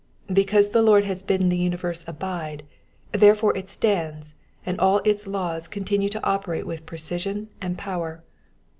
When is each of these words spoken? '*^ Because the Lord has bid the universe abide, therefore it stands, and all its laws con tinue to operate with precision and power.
'*^ 0.29 0.33
Because 0.33 0.69
the 0.71 0.81
Lord 0.81 1.05
has 1.05 1.21
bid 1.21 1.47
the 1.47 1.55
universe 1.55 2.03
abide, 2.07 2.63
therefore 3.11 3.55
it 3.55 3.69
stands, 3.69 4.33
and 4.65 4.79
all 4.79 4.97
its 5.05 5.27
laws 5.27 5.67
con 5.67 5.83
tinue 5.83 6.09
to 6.09 6.25
operate 6.25 6.65
with 6.65 6.87
precision 6.87 7.49
and 7.61 7.77
power. 7.77 8.23